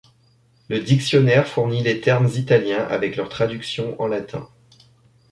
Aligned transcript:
Le 0.67 0.79
dictionnaire 0.79 1.45
fournit 1.47 1.83
les 1.83 2.01
termes 2.01 2.25
italiens 2.33 2.81
avec 2.85 3.17
leur 3.17 3.29
traduction 3.29 4.01
en 4.01 4.07
latin. 4.07 4.49